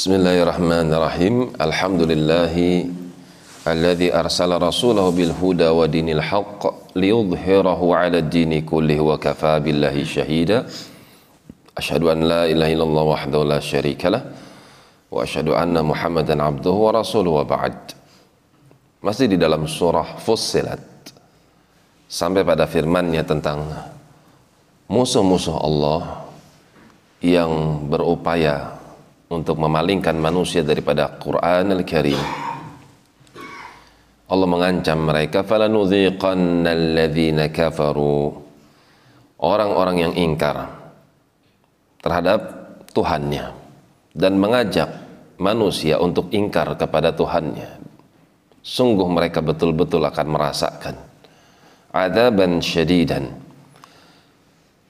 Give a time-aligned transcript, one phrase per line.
[0.00, 1.60] Bismillahirrahmanirrahim.
[1.60, 2.88] Alhamdulillahi
[3.68, 5.84] alladzi arsala rasulahu bil huda wa
[8.96, 10.00] wa kafaa billahi
[15.12, 16.96] wa asyhadu anna Muhammadan 'abduhu.
[19.04, 20.80] Masih di dalam surah Fussilat
[22.08, 23.68] sampai pada firman-Nya tentang
[24.88, 26.24] musuh-musuh Allah
[27.20, 28.79] yang berupaya
[29.30, 32.18] untuk memalingkan manusia daripada Quran Al-Karim.
[34.30, 38.34] Allah mengancam mereka falanudhiqanna alladhina kafaru
[39.38, 40.70] orang-orang yang ingkar
[42.02, 42.40] terhadap
[42.90, 43.54] Tuhannya
[44.14, 44.90] dan mengajak
[45.38, 47.78] manusia untuk ingkar kepada Tuhannya.
[48.60, 50.94] Sungguh mereka betul-betul akan merasakan
[51.90, 53.34] adaban syadidan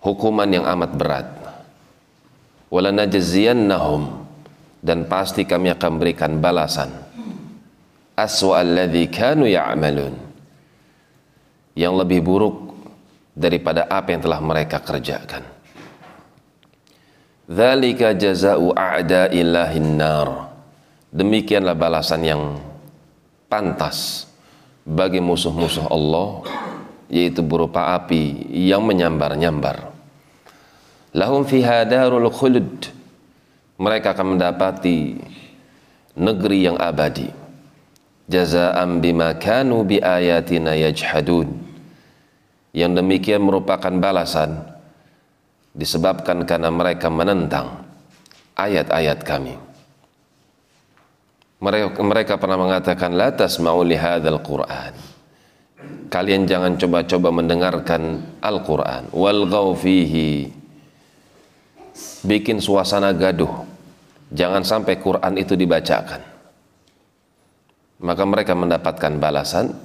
[0.05, 1.29] hukuman yang amat berat
[2.69, 4.20] walanajziyannahum
[4.81, 6.89] dan pasti kami akan berikan balasan.
[8.17, 10.17] Aswa alladhi kanu ya'malun.
[11.77, 12.57] Yang lebih buruk
[13.33, 15.45] daripada apa yang telah mereka kerjakan.
[17.49, 20.29] Dzalika jazaa'u a'da'illahin nar.
[21.11, 22.43] Demikianlah balasan yang
[23.51, 24.31] pantas
[24.87, 26.47] bagi musuh-musuh Allah
[27.11, 29.91] yaitu berupa api yang menyambar-nyambar.
[31.11, 33.00] Lahum fiha darul khuld
[33.81, 35.17] mereka akan mendapati
[36.21, 37.33] negeri yang abadi.
[38.29, 41.49] Jazaan bima kanu bi ayatina yajhadun.
[42.71, 44.63] Yang demikian merupakan balasan
[45.75, 47.83] disebabkan karena mereka menentang
[48.55, 49.59] ayat-ayat kami.
[51.61, 54.95] Mereka, mereka pernah mengatakan la tasma'u li hadzal qur'an.
[56.13, 59.09] Kalian jangan coba-coba mendengarkan Al-Qur'an.
[59.15, 59.47] Wal
[59.79, 60.51] fihi.
[62.27, 63.70] Bikin suasana gaduh
[64.31, 66.23] jangan sampai Quran itu dibacakan.
[68.01, 69.77] Maka mereka mendapatkan balasan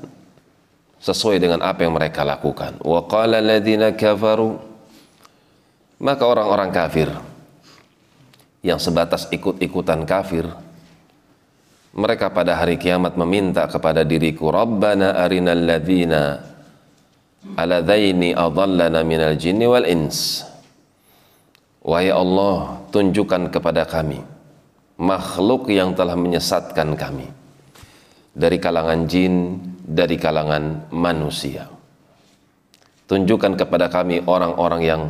[1.03, 2.79] sesuai dengan apa yang mereka lakukan.
[2.79, 3.43] Wa qala
[3.91, 4.55] kafaru.
[5.95, 7.07] Maka orang-orang kafir
[8.59, 10.43] yang sebatas ikut-ikutan kafir
[11.95, 16.43] mereka pada hari kiamat meminta kepada diriku rabbana arinal ladzina
[17.55, 20.43] aladzaini adallana minal jinni wal ins.
[21.79, 24.34] Wahai Allah tunjukkan kepada kami
[24.95, 27.27] makhluk yang telah menyesatkan kami
[28.35, 31.71] dari kalangan jin, dari kalangan manusia.
[33.05, 35.01] Tunjukkan kepada kami orang-orang yang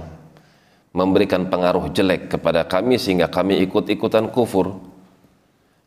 [0.95, 4.79] memberikan pengaruh jelek kepada kami sehingga kami ikut-ikutan kufur.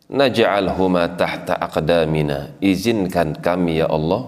[0.09, 2.57] Naj'alhuma tahta aqdamina.
[2.65, 4.25] Izinkan kami ya Allah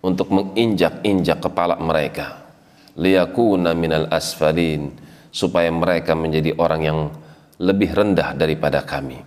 [0.00, 2.46] untuk menginjak-injak kepala mereka.
[2.94, 4.94] Liyakuna minal asfalin
[5.34, 6.98] supaya mereka menjadi orang yang
[7.60, 9.20] lebih rendah daripada kami.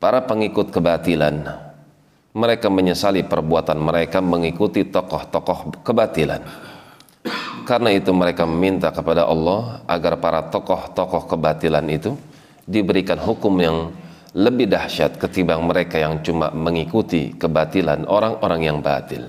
[0.00, 1.44] Para pengikut kebatilan,
[2.36, 6.40] mereka menyesali perbuatan mereka mengikuti tokoh-tokoh kebatilan.
[7.66, 12.16] Karena itu mereka meminta kepada Allah agar para tokoh-tokoh kebatilan itu
[12.64, 13.90] diberikan hukum yang
[14.36, 19.24] lebih dahsyat ketimbang mereka yang cuma mengikuti kebatilan orang-orang yang batil.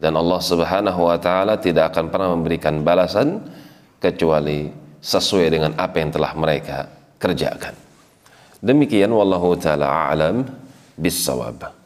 [0.00, 3.38] Dan Allah Subhanahu wa taala tidak akan pernah memberikan balasan
[4.02, 6.86] kecuali sesuai dengan apa yang telah mereka
[7.18, 7.74] kerjakan.
[8.62, 10.46] Demikian wallahu taala a'lam
[10.94, 11.81] bis-shawab.